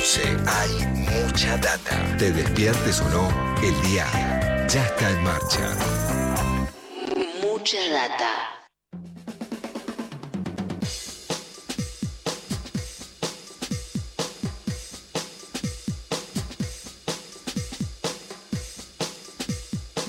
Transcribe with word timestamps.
11 0.00 0.22
hay 0.46 0.86
mucha 0.96 1.58
data. 1.58 2.16
Te 2.16 2.32
despiertes 2.32 3.02
o 3.02 3.08
no, 3.10 3.28
el 3.62 3.82
día 3.82 4.06
ya 4.66 4.82
está 4.82 5.10
en 5.10 5.22
marcha. 5.22 5.76
Mucha 7.42 7.76
data. 7.90 8.59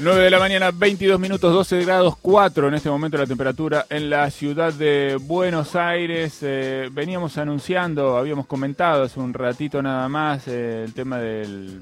9 0.04 0.24
de 0.24 0.30
la 0.32 0.40
mañana, 0.40 0.72
22 0.72 1.20
minutos, 1.20 1.54
12 1.54 1.86
grados 1.86 2.16
4 2.18 2.70
en 2.70 2.74
este 2.74 2.90
momento 2.90 3.20
la 3.20 3.28
temperatura 3.28 3.86
en 3.88 4.10
la 4.10 4.32
ciudad 4.32 4.74
de 4.74 5.20
Buenos 5.22 5.76
Aires. 5.76 6.40
Eh, 6.42 6.90
veníamos 6.92 7.38
anunciando, 7.38 8.18
habíamos 8.18 8.48
comentado 8.48 9.04
hace 9.04 9.20
un 9.20 9.32
ratito 9.32 9.80
nada 9.84 10.10
más 10.10 10.48
eh, 10.48 10.84
el 10.86 10.96
tema 10.96 11.20
del, 11.20 11.82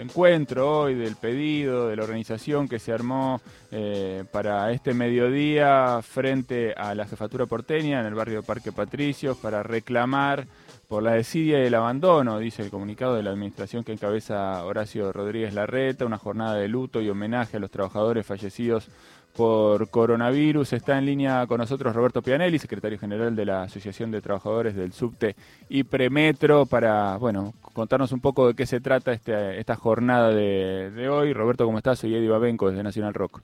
encuentro 0.00 0.80
hoy, 0.80 0.96
del 0.96 1.14
pedido, 1.14 1.86
de 1.86 1.94
la 1.94 2.02
organización 2.02 2.68
que 2.68 2.80
se 2.80 2.92
armó 2.92 3.40
eh, 3.70 4.24
para 4.32 4.72
este 4.72 4.92
mediodía 4.92 6.00
frente 6.02 6.74
a 6.74 6.96
la 6.96 7.06
jefatura 7.06 7.46
porteña 7.46 8.00
en 8.00 8.06
el 8.06 8.14
barrio 8.14 8.42
Parque 8.42 8.72
Patricios 8.72 9.36
para 9.36 9.62
reclamar 9.62 10.48
por 10.90 11.04
la 11.04 11.12
desidia 11.12 11.62
y 11.62 11.66
el 11.68 11.74
abandono, 11.76 12.40
dice 12.40 12.62
el 12.62 12.70
comunicado 12.70 13.14
de 13.14 13.22
la 13.22 13.30
administración 13.30 13.84
que 13.84 13.92
encabeza 13.92 14.64
Horacio 14.64 15.12
Rodríguez 15.12 15.54
Larreta, 15.54 16.04
una 16.04 16.18
jornada 16.18 16.56
de 16.56 16.66
luto 16.66 17.00
y 17.00 17.08
homenaje 17.08 17.58
a 17.58 17.60
los 17.60 17.70
trabajadores 17.70 18.26
fallecidos 18.26 18.88
por 19.36 19.88
coronavirus. 19.88 20.72
Está 20.72 20.98
en 20.98 21.06
línea 21.06 21.46
con 21.46 21.58
nosotros 21.58 21.94
Roberto 21.94 22.22
Pianelli, 22.22 22.58
secretario 22.58 22.98
general 22.98 23.36
de 23.36 23.44
la 23.46 23.62
Asociación 23.62 24.10
de 24.10 24.20
Trabajadores 24.20 24.74
del 24.74 24.92
Subte 24.92 25.36
y 25.68 25.84
Premetro, 25.84 26.66
para 26.66 27.16
bueno, 27.18 27.54
contarnos 27.72 28.10
un 28.10 28.18
poco 28.18 28.48
de 28.48 28.54
qué 28.54 28.66
se 28.66 28.80
trata 28.80 29.12
este, 29.12 29.60
esta 29.60 29.76
jornada 29.76 30.30
de, 30.30 30.90
de 30.90 31.08
hoy. 31.08 31.32
Roberto, 31.32 31.66
¿cómo 31.66 31.78
estás? 31.78 32.00
Soy 32.00 32.16
Eddie 32.16 32.30
Babenco 32.30 32.68
desde 32.68 32.82
Nacional 32.82 33.14
Rock. 33.14 33.40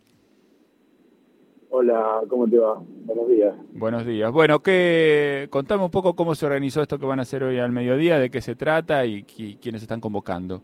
Hola, 1.79 2.23
¿cómo 2.31 2.49
te 2.49 2.59
va? 2.59 2.83
Buenos 3.05 3.29
días. 3.29 3.55
Buenos 3.75 4.07
días. 4.07 4.33
Bueno, 4.33 4.61
que 4.61 5.47
contame 5.51 5.85
un 5.85 5.91
poco 5.91 6.17
cómo 6.17 6.35
se 6.35 6.47
organizó 6.47 6.81
esto 6.81 6.99
que 6.99 7.05
van 7.05 7.19
a 7.19 7.23
hacer 7.23 7.45
hoy 7.45 7.59
al 7.59 7.71
mediodía, 7.71 8.19
de 8.19 8.31
qué 8.31 8.41
se 8.41 8.57
trata 8.57 9.05
y, 9.05 9.25
quiénes 9.25 9.83
están 9.83 10.01
convocando. 10.01 10.63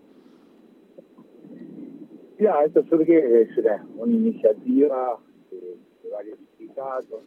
Ya, 2.41 2.65
esto 2.65 2.83
surge, 2.89 3.43
es 3.43 3.51
una, 3.59 3.85
iniciativa 4.07 5.19
de, 5.51 6.11
varios 6.11 6.39
sindicatos, 6.57 7.21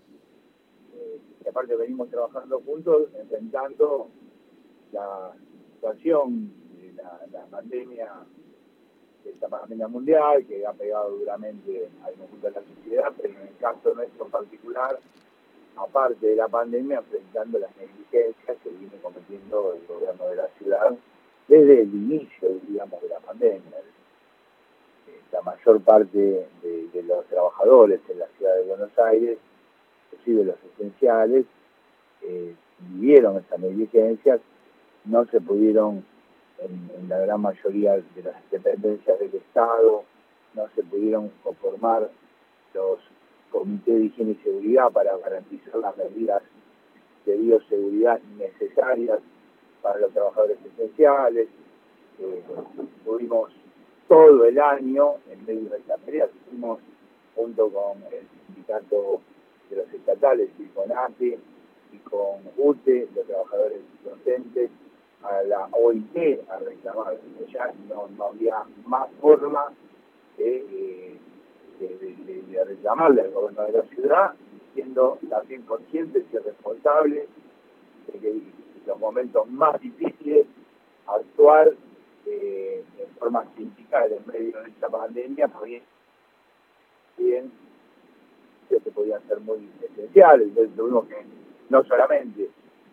eh, 0.95 1.19
que 1.43 1.49
aparte 1.49 1.75
venimos 1.75 2.09
trabajando 2.09 2.59
juntos, 2.61 3.09
enfrentando 3.21 4.07
la 4.93 5.31
situación 5.75 6.51
de 6.75 6.91
la 7.31 7.45
pandemia 7.51 8.09
esta 9.25 9.47
pandemia 9.47 9.87
mundial 9.87 10.45
que 10.45 10.65
ha 10.65 10.73
pegado 10.73 11.17
duramente 11.17 11.89
al 12.03 12.13
conjunto 12.13 12.47
de 12.47 12.53
la 12.53 12.61
sociedad, 12.61 13.13
pero 13.19 13.33
en 13.33 13.47
el 13.47 13.57
caso 13.57 13.93
nuestro 13.93 14.25
en 14.25 14.31
particular, 14.31 14.99
aparte 15.77 16.27
de 16.27 16.35
la 16.35 16.47
pandemia, 16.47 16.97
enfrentando 16.99 17.59
las 17.59 17.75
negligencias 17.77 18.57
que 18.63 18.69
viene 18.69 18.97
cometiendo 19.01 19.73
el 19.73 19.85
gobierno 19.87 20.27
de 20.27 20.35
la 20.35 20.47
ciudad 20.57 20.95
desde 21.47 21.81
el 21.81 21.93
inicio, 21.93 22.49
digamos, 22.67 23.01
de 23.01 23.09
la 23.09 23.19
pandemia. 23.19 23.61
La 25.31 25.41
mayor 25.41 25.81
parte 25.81 26.47
de, 26.61 27.03
los 27.03 27.25
trabajadores 27.25 27.99
en 28.09 28.19
la 28.19 28.27
ciudad 28.37 28.55
de 28.55 28.63
Buenos 28.63 28.97
Aires, 28.97 29.37
inclusive 30.11 30.45
los 30.45 30.55
esenciales, 30.73 31.45
eh, 32.21 32.55
vivieron 32.79 33.37
estas 33.37 33.59
negligencias, 33.59 34.39
no 35.03 35.25
se 35.25 35.41
pudieron 35.41 36.05
en, 36.59 37.09
la 37.09 37.19
gran 37.19 37.41
mayoría 37.41 37.93
de 37.93 38.23
las 38.23 38.35
dependencias 38.51 39.19
del 39.19 39.35
Estado, 39.35 40.03
no 40.53 40.67
se 40.75 40.83
pudieron 40.83 41.29
conformar 41.43 42.09
los 42.73 42.99
comités 43.51 43.95
de 43.95 44.05
higiene 44.05 44.31
y 44.31 44.43
seguridad 44.43 44.91
para 44.91 45.17
garantizar 45.17 45.75
las 45.75 45.95
medidas 45.97 46.41
de 47.25 47.37
bioseguridad 47.37 48.19
necesarias 48.37 49.19
para 49.81 49.99
los 49.99 50.11
trabajadores 50.13 50.57
esenciales. 50.73 51.47
Eh, 52.19 52.43
tuvimos 53.03 53.51
todo 54.07 54.45
el 54.45 54.59
año 54.59 55.15
en 55.29 55.45
medio 55.45 55.69
de 55.69 55.77
esta 55.77 55.97
pelea, 55.97 56.25
estuvimos 56.25 56.79
junto 57.35 57.69
con 57.69 58.03
el 58.11 58.27
sindicato 58.47 59.21
de 59.69 59.77
los 59.77 59.93
estatales 59.93 60.49
y 60.59 60.65
con 60.67 60.91
ATE 60.91 61.37
y 61.91 61.97
con 61.99 62.39
UTE, 62.57 63.07
los 63.15 63.25
trabajadores 63.25 63.81
docentes, 64.03 64.69
a 65.29 65.43
la 65.43 65.67
OIT 65.71 66.49
a 66.49 66.59
reclamar, 66.59 67.17
ya 67.51 67.73
no, 67.89 68.25
había 68.25 68.63
más 68.85 69.09
forma 69.19 69.71
de, 70.37 71.17
reclamarle 72.65 73.21
al 73.21 73.31
gobierno 73.31 73.63
de 73.63 73.71
la 73.73 73.83
ciudad, 73.83 74.33
siendo 74.73 75.17
también 75.29 75.63
conscientes 75.63 76.23
y 76.31 76.37
responsables 76.37 77.27
de 78.07 78.19
que 78.19 78.29
en 78.29 78.53
los 78.87 78.99
momentos 78.99 79.47
más 79.49 79.79
difíciles 79.79 80.47
actuar 81.07 81.73
eh, 82.25 82.83
en 82.97 83.15
forma 83.17 83.45
sindical 83.55 84.11
en 84.11 84.25
medio 84.31 84.61
de 84.61 84.69
esta 84.69 84.89
pandemia, 84.89 85.47
pues 85.47 85.81
bien, 87.17 87.51
que 88.69 88.91
podían 88.91 89.21
ser 89.27 89.39
muy 89.41 89.69
esenciales, 89.81 90.49
tuvimos 90.75 91.05
que 91.07 91.17
no 91.69 91.83
solamente 91.83 92.49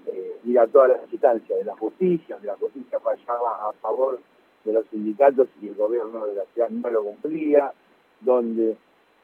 eh, 0.07 0.41
ir 0.45 0.59
a 0.59 0.67
todas 0.67 0.91
las 0.91 1.13
instancias 1.13 1.59
de 1.59 1.65
la 1.65 1.77
justicia, 1.77 2.39
de 2.39 2.47
la 2.47 2.57
justicia 2.57 3.01
fallaba 3.01 3.69
a 3.69 3.73
favor 3.75 4.21
de 4.65 4.73
los 4.73 4.87
sindicatos 4.89 5.49
y 5.61 5.69
el 5.69 5.75
gobierno 5.75 6.27
de 6.27 6.35
la 6.35 6.45
ciudad 6.47 6.71
no 6.71 6.91
lo 6.91 7.03
cumplía, 7.05 7.73
donde 8.21 8.77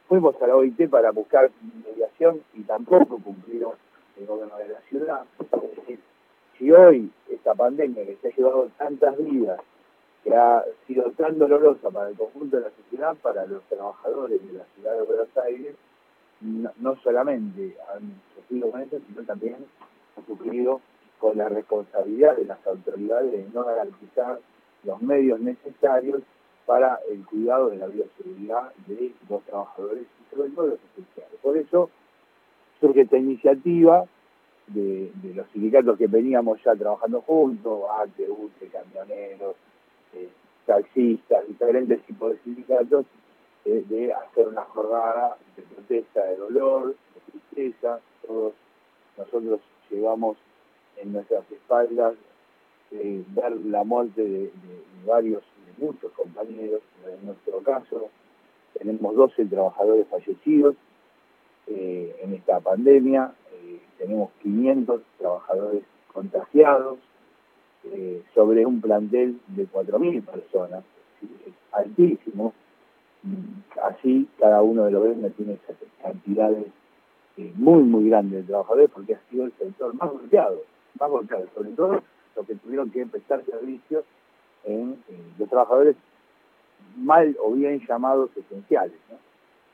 fuimos 0.08 0.40
a 0.42 0.46
la 0.46 0.56
OIT 0.56 0.88
para 0.88 1.10
buscar 1.10 1.50
mediación 1.86 2.42
y 2.54 2.62
tampoco 2.62 3.18
cumplieron 3.18 3.74
el 4.18 4.26
gobierno 4.26 4.56
de 4.58 4.68
la 4.68 4.80
ciudad. 4.82 5.24
Es 5.38 5.76
decir, 5.76 6.00
si 6.58 6.72
hoy 6.72 7.10
esta 7.28 7.54
pandemia 7.54 8.04
que 8.04 8.16
se 8.16 8.28
ha 8.28 8.36
llevado 8.36 8.70
tantas 8.78 9.16
vidas, 9.18 9.60
que 10.24 10.34
ha 10.34 10.64
sido 10.86 11.10
tan 11.12 11.38
dolorosa 11.38 11.90
para 11.90 12.08
el 12.08 12.16
conjunto 12.16 12.56
de 12.56 12.64
la 12.64 12.70
sociedad, 12.70 13.16
para 13.22 13.46
los 13.46 13.62
trabajadores 13.64 14.44
de 14.44 14.58
la 14.58 14.64
ciudad 14.74 14.94
de 14.94 15.02
Buenos 15.02 15.36
Aires, 15.44 15.76
no, 16.40 16.72
no 16.78 16.96
solamente 17.02 17.76
han 17.94 18.20
sufrido 18.34 18.70
con 18.70 18.80
eso, 18.80 18.98
sino 19.06 19.22
también 19.22 19.56
cumplido 20.22 20.80
con 21.18 21.36
la 21.36 21.48
responsabilidad 21.48 22.36
de 22.36 22.44
las 22.44 22.64
autoridades 22.66 23.32
de 23.32 23.46
no 23.52 23.64
garantizar 23.64 24.40
los 24.84 25.02
medios 25.02 25.40
necesarios 25.40 26.22
para 26.66 27.00
el 27.10 27.24
cuidado 27.24 27.70
de 27.70 27.78
la 27.78 27.86
bioseguridad 27.86 28.72
de 28.86 29.12
los 29.28 29.42
trabajadores 29.44 30.04
y 30.04 30.34
sobre 30.34 30.50
todo 30.50 30.66
los 30.66 30.78
esenciales. 30.92 31.40
Por 31.42 31.56
eso 31.56 31.90
surge 32.80 33.02
esta 33.02 33.16
iniciativa 33.16 34.04
de, 34.68 35.10
los 35.34 35.46
sindicatos 35.48 35.96
que 35.98 36.06
veníamos 36.06 36.62
ya 36.62 36.74
trabajando 36.74 37.22
juntos, 37.22 37.80
ATE, 38.00 38.30
UTE, 38.30 38.68
camioneros, 38.68 39.56
eh, 40.14 40.28
taxistas, 40.66 41.48
diferentes 41.48 42.02
tipos 42.02 42.32
de 42.32 42.38
sindicatos, 42.40 43.06
eh, 43.64 43.84
de 43.88 44.12
hacer 44.12 44.48
una 44.48 44.62
jornada 44.62 45.36
de 45.56 45.62
protesta, 45.62 46.24
de 46.24 46.36
dolor, 46.36 46.94
de 47.14 47.32
tristeza. 47.32 48.00
Todos 48.26 48.52
nosotros 49.16 49.60
llevamos 49.90 50.36
en 50.96 51.12
nuestras 51.12 51.50
espaldas 51.50 52.14
eh, 52.90 53.22
ver 53.28 53.52
la 53.66 53.84
muerte 53.84 54.22
de, 54.24 54.50
varios, 55.06 55.42
de 55.66 55.86
muchos 55.86 56.10
compañeros. 56.12 56.80
En 57.06 57.26
nuestro 57.26 57.58
caso, 57.60 58.08
tenemos 58.78 59.14
12 59.14 59.44
trabajadores 59.46 60.06
fallecidos 60.08 60.74
eh, 61.66 62.16
en 62.22 62.34
esta 62.34 62.60
pandemia, 62.60 63.34
eh, 63.52 63.78
tenemos 63.98 64.30
500 64.42 65.02
trabajadores 65.18 65.82
contagiados 66.12 66.98
sobre 68.34 68.66
un 68.66 68.82
plantel 68.82 69.40
de 69.46 69.66
4.000 69.66 70.22
personas, 70.22 70.84
es 71.22 71.54
altísimo. 71.72 72.52
Así, 73.82 74.28
cada 74.38 74.60
uno 74.60 74.84
de 74.84 74.90
los 74.90 75.04
gremios 75.04 75.32
tiene 75.36 75.58
cantidades 76.02 76.66
muy, 77.54 77.82
muy 77.82 78.08
grande 78.08 78.38
de 78.38 78.42
trabajadores 78.44 78.90
porque 78.90 79.14
ha 79.14 79.20
sido 79.30 79.44
el 79.44 79.52
sector 79.52 79.94
más 79.94 80.10
golpeado, 80.10 80.62
más 80.98 81.10
golpeado, 81.10 81.46
sobre 81.54 81.70
todo 81.70 82.02
los 82.36 82.46
que 82.46 82.54
tuvieron 82.56 82.90
que 82.90 83.06
prestar 83.06 83.44
servicios 83.44 84.04
en, 84.64 85.02
los 85.38 85.48
trabajadores 85.48 85.96
mal 86.96 87.36
o 87.42 87.52
bien 87.52 87.80
llamados 87.86 88.30
esenciales. 88.36 88.98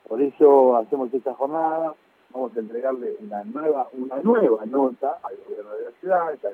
Por 0.06 0.20
eso 0.20 0.76
hacemos 0.76 1.12
esta 1.14 1.32
jornada, 1.34 1.94
vamos 2.30 2.54
a 2.56 2.60
entregarle 2.60 3.16
una 3.20 3.42
nueva, 3.44 3.88
una 3.92 4.16
nueva 4.16 4.66
nota 4.66 5.18
al 5.22 5.36
gobierno 5.46 5.72
de 5.74 5.84
la 5.84 5.90
ciudad, 5.92 6.38
ya 6.42 6.50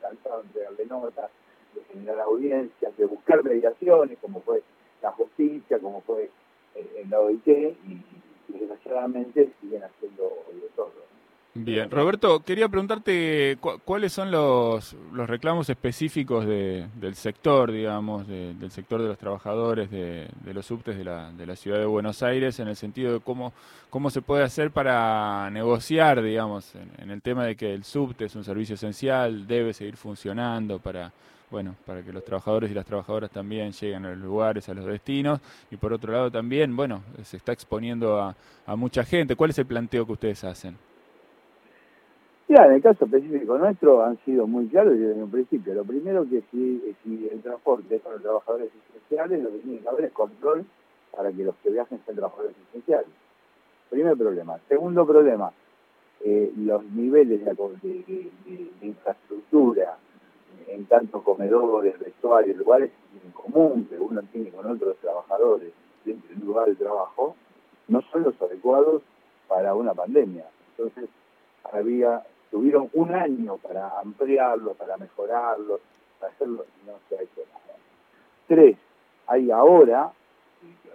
cansado 0.00 0.40
de 0.40 0.46
entregarle 0.46 0.86
notas, 0.86 1.30
de 1.74 1.82
generar 1.92 2.20
audiencias, 2.20 2.96
de 2.96 3.04
buscar 3.04 3.44
mediaciones, 3.44 4.18
como 4.20 4.40
fue 4.40 4.62
la 5.02 5.10
justicia, 5.12 5.78
como 5.78 6.00
fue 6.02 6.30
el, 6.74 7.10
la 7.10 7.20
OIT, 7.20 7.46
y 7.46 8.02
desgraciadamente 8.48 9.52
siguen 9.60 9.82
haciendo 9.84 10.24
de 10.52 10.68
todo. 10.76 11.04
Bien, 11.56 11.88
Roberto, 11.88 12.40
quería 12.40 12.68
preguntarte 12.68 13.58
cuáles 13.84 14.12
son 14.12 14.32
los, 14.32 14.96
los 15.12 15.30
reclamos 15.30 15.70
específicos 15.70 16.46
de, 16.46 16.88
del 16.96 17.14
sector, 17.14 17.70
digamos, 17.70 18.26
del 18.26 18.72
sector 18.72 19.00
de 19.00 19.06
los 19.06 19.18
trabajadores 19.18 19.88
de, 19.88 20.28
los 20.52 20.66
subtes 20.66 20.98
de 20.98 21.04
la, 21.04 21.30
de 21.30 21.46
la 21.46 21.54
ciudad 21.54 21.78
de 21.78 21.86
Buenos 21.86 22.24
Aires, 22.24 22.58
en 22.58 22.66
el 22.66 22.74
sentido 22.74 23.12
de 23.12 23.20
cómo, 23.20 23.52
cómo 23.88 24.10
se 24.10 24.20
puede 24.20 24.42
hacer 24.42 24.72
para 24.72 25.48
negociar, 25.50 26.22
digamos, 26.22 26.74
en, 26.98 27.10
el 27.12 27.22
tema 27.22 27.44
de 27.44 27.54
que 27.54 27.72
el 27.72 27.84
subte 27.84 28.24
es 28.24 28.34
un 28.34 28.42
servicio 28.42 28.74
esencial, 28.74 29.46
debe 29.46 29.72
seguir 29.74 29.96
funcionando 29.96 30.80
para, 30.80 31.12
bueno, 31.50 31.74
para 31.86 32.02
que 32.02 32.12
los 32.12 32.24
trabajadores 32.24 32.70
y 32.70 32.74
las 32.74 32.84
trabajadoras 32.84 33.30
también 33.30 33.72
lleguen 33.72 34.04
a 34.06 34.10
los 34.10 34.18
lugares, 34.18 34.68
a 34.68 34.74
los 34.74 34.84
destinos, 34.86 35.40
y 35.70 35.76
por 35.76 35.92
otro 35.92 36.12
lado 36.12 36.30
también, 36.30 36.74
bueno, 36.74 37.02
se 37.22 37.36
está 37.36 37.52
exponiendo 37.52 38.20
a, 38.20 38.34
a 38.66 38.76
mucha 38.76 39.04
gente. 39.04 39.36
¿Cuál 39.36 39.50
es 39.50 39.58
el 39.58 39.66
planteo 39.66 40.06
que 40.06 40.12
ustedes 40.12 40.44
hacen? 40.44 40.76
Ya, 42.46 42.66
en 42.66 42.72
el 42.72 42.82
caso 42.82 43.06
específico 43.06 43.56
nuestro 43.56 44.04
han 44.04 44.18
sido 44.24 44.46
muy 44.46 44.66
claros 44.66 44.98
desde 44.98 45.22
un 45.22 45.30
principio. 45.30 45.74
Lo 45.74 45.84
primero 45.84 46.28
que 46.28 46.42
si, 46.50 46.94
si 47.02 47.28
el 47.32 47.40
transporte 47.40 47.96
es 47.96 48.02
para 48.02 48.16
los 48.16 48.22
trabajadores 48.22 48.68
esenciales, 48.90 49.42
lo 49.42 49.50
que 49.50 49.58
tiene 49.58 49.78
que 49.78 49.88
haber 49.88 50.04
es 50.04 50.12
control 50.12 50.64
para 51.16 51.32
que 51.32 51.42
los 51.42 51.54
que 51.56 51.70
viajen 51.70 52.00
sean 52.04 52.16
trabajadores 52.16 52.54
esenciales. 52.68 53.08
Primer 53.88 54.16
problema. 54.16 54.58
Segundo 54.68 55.06
problema, 55.06 55.52
eh, 56.22 56.52
los 56.56 56.84
niveles 56.84 57.44
de, 57.44 58.30
infraestructura 58.82 59.96
en 60.68 60.86
tanto 60.86 61.22
comedores, 61.22 61.98
vestuarios, 61.98 62.56
lugares 62.56 62.90
en 63.22 63.30
común 63.32 63.86
que 63.88 63.98
uno 63.98 64.22
tiene 64.32 64.50
con 64.50 64.70
otros 64.70 64.96
trabajadores 64.98 65.72
dentro 66.04 66.28
del 66.28 66.44
lugar 66.44 66.66
de 66.68 66.74
trabajo, 66.76 67.36
no 67.88 68.02
son 68.12 68.22
los 68.22 68.40
adecuados 68.40 69.02
para 69.48 69.74
una 69.74 69.94
pandemia. 69.94 70.46
Entonces, 70.76 71.08
había 71.72 72.22
tuvieron 72.54 72.88
un 72.92 73.12
año 73.12 73.56
para 73.56 73.98
ampliarlo, 73.98 74.74
para 74.74 74.96
mejorarlo, 74.96 75.80
para 76.20 76.32
hacerlo, 76.32 76.64
no 76.86 76.92
se 77.08 77.18
ha 77.18 77.22
hecho 77.22 77.40
nada. 77.52 77.76
Tres, 78.46 78.76
hay 79.26 79.50
ahora, 79.50 80.12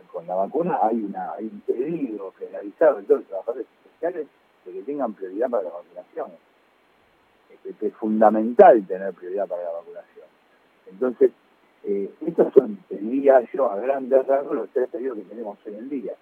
con 0.09 0.25
la 0.25 0.35
vacuna, 0.35 0.79
hay, 0.81 1.03
una, 1.03 1.33
hay 1.33 1.47
un 1.47 1.59
pedido 1.61 2.31
generalizado 2.39 2.97
de 2.97 3.03
todos 3.03 3.19
los 3.19 3.27
trabajadores 3.27 3.67
especiales 3.83 4.27
de 4.63 4.71
que 4.71 4.81
tengan 4.83 5.13
prioridad 5.13 5.49
para 5.49 5.63
la 5.63 5.71
vacunación. 5.71 6.31
Es, 7.49 7.81
es 7.81 7.93
fundamental 7.95 8.85
tener 8.85 9.13
prioridad 9.13 9.47
para 9.47 9.63
la 9.63 9.71
vacunación. 9.71 10.25
Entonces, 10.91 11.31
eh, 11.83 12.09
estos 12.25 12.53
son, 12.53 12.77
diría 12.89 13.41
yo, 13.53 13.71
a 13.71 13.77
grandes 13.77 14.25
rasgos, 14.27 14.55
los 14.55 14.69
tres 14.69 14.89
pedidos 14.89 15.17
que 15.17 15.23
tenemos 15.23 15.57
hoy 15.65 15.75
en 15.75 15.89
día. 15.89 16.13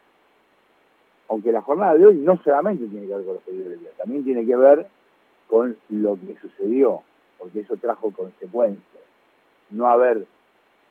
Aunque 1.30 1.52
la 1.52 1.62
jornada 1.62 1.96
de 1.96 2.06
hoy 2.06 2.16
no 2.16 2.42
solamente 2.44 2.86
tiene 2.86 3.08
que 3.08 3.16
ver 3.16 3.26
con 3.26 3.34
los 3.36 3.44
pedidos 3.44 3.70
del 3.70 3.80
día, 3.80 3.90
también 3.98 4.24
tiene 4.24 4.46
que 4.46 4.56
ver 4.56 4.88
con 5.48 5.78
lo 5.90 6.16
que 6.16 6.38
sucedió, 6.42 7.02
porque 7.38 7.62
eso 7.62 7.76
trajo 7.78 8.12
consecuencias. 8.12 9.04
No 9.70 9.88
haber 9.88 10.26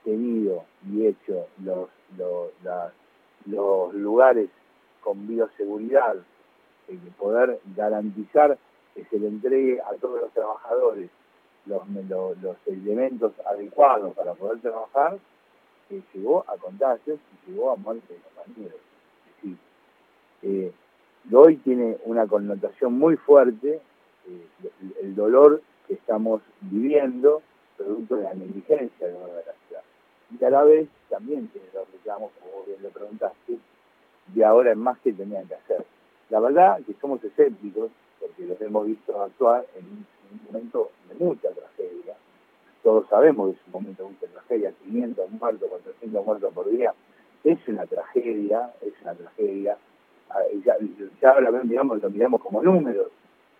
tenido 0.04 0.64
y 0.90 1.06
hecho 1.06 1.46
los, 1.64 1.88
los, 2.16 3.94
lugares 3.94 4.50
con 5.00 5.26
bioseguridad, 5.26 6.16
y 6.88 6.96
poder 7.18 7.60
garantizar 7.74 8.58
que 8.96 9.04
se 9.04 9.18
le 9.18 9.28
entregue 9.28 9.80
a 9.80 9.94
todos 10.00 10.22
los 10.22 10.32
trabajadores 10.32 11.10
los, 11.66 12.56
elementos 12.66 13.32
adecuados 13.44 14.14
para 14.14 14.34
poder 14.34 14.60
trabajar, 14.60 15.18
que 15.88 16.02
llegó 16.14 16.44
a 16.48 16.56
contagios 16.56 17.18
y 17.46 17.50
llegó 17.50 17.72
a 17.72 17.76
muerte 17.76 18.14
de 18.14 18.20
compañeros. 18.20 18.80
Eh, 20.42 20.72
hoy 21.32 21.56
tiene 21.56 21.98
una 22.04 22.26
connotación 22.26 22.92
muy 22.92 23.16
fuerte 23.16 23.80
eh, 24.28 24.70
el 25.02 25.14
dolor 25.14 25.62
que 25.86 25.94
estamos 25.94 26.42
viviendo 26.60 27.42
producto 27.76 28.16
de 28.16 28.24
la 28.24 28.34
negligencia 28.34 29.06
de 29.06 29.12
la 29.12 29.52
ciudad. 29.66 29.82
Y 30.38 30.44
a 30.44 30.50
la 30.50 30.62
vez 30.64 30.88
también 31.08 31.48
tiene 31.48 31.68
los 31.74 31.90
reclamos, 31.92 32.32
como 32.40 32.64
bien 32.64 32.82
lo 32.82 32.90
preguntaste, 32.90 33.58
de 34.34 34.44
ahora 34.44 34.72
en 34.72 34.78
más 34.78 34.98
que 35.00 35.12
tenían 35.12 35.46
que 35.46 35.54
hacer. 35.54 35.84
La 36.30 36.40
verdad 36.40 36.80
que 36.84 36.94
somos 37.00 37.22
escépticos, 37.22 37.90
porque 38.26 38.46
los 38.46 38.60
hemos 38.60 38.86
visto 38.86 39.22
actuar 39.22 39.66
en 39.76 39.84
un, 39.84 40.06
momento 40.46 40.90
de 41.08 41.24
mucha 41.24 41.48
tragedia. 41.50 42.14
Todos 42.82 43.08
sabemos 43.08 43.50
que 43.50 43.60
es 43.60 43.66
un 43.66 43.72
momento 43.72 44.02
de 44.02 44.08
mucha 44.10 44.26
tragedia, 44.26 44.72
500 44.84 45.30
muertos, 45.30 45.68
400 45.70 46.26
muertos 46.26 46.52
por 46.52 46.68
día. 46.70 46.92
Es 47.44 47.58
una 47.68 47.86
tragedia, 47.86 48.72
es 48.82 48.92
una 49.02 49.14
tragedia. 49.14 49.76
Ah, 50.30 50.40
ya, 50.64 50.76
ya 51.22 51.30
ahora 51.30 51.52
digamos, 51.62 52.02
lo 52.02 52.10
miramos 52.10 52.42
como 52.42 52.60
números, 52.62 53.08